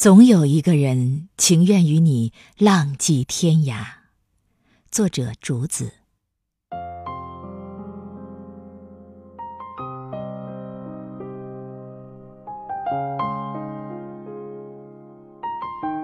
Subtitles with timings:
[0.00, 3.84] 总有一个人情愿与你浪迹天涯。
[4.90, 5.92] 作者：竹子。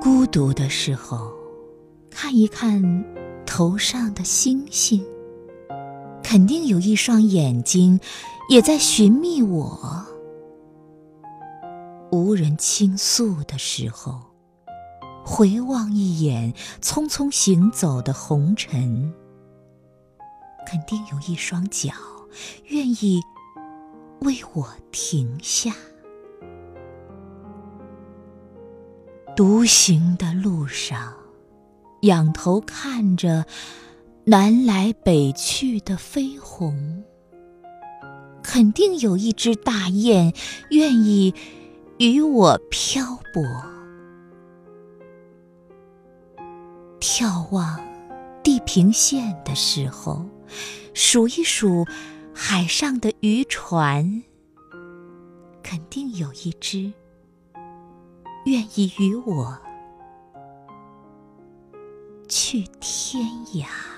[0.00, 1.30] 孤独的时候，
[2.08, 2.82] 看一看
[3.44, 5.04] 头上的星星，
[6.22, 8.00] 肯定有一双眼睛
[8.48, 10.06] 也在寻觅我。
[12.12, 14.20] 无人倾诉的时候，
[15.24, 16.52] 回望一眼
[16.82, 19.10] 匆匆行走的红尘，
[20.66, 21.90] 肯定有一双脚
[22.66, 23.18] 愿意
[24.20, 25.74] 为我停下。
[29.34, 31.14] 独行的路上，
[32.02, 33.46] 仰头看着
[34.26, 37.04] 南来北去的飞鸿，
[38.42, 40.34] 肯定有一只大雁
[40.68, 41.34] 愿意。
[42.10, 43.44] 与我漂泊，
[46.98, 47.80] 眺望
[48.42, 50.26] 地平线的时候，
[50.94, 51.86] 数一数
[52.34, 54.24] 海上的渔船，
[55.62, 56.92] 肯定有一只
[58.46, 59.56] 愿意与我
[62.28, 63.24] 去天
[63.54, 63.91] 涯。